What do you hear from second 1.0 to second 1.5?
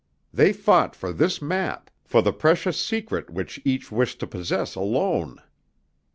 this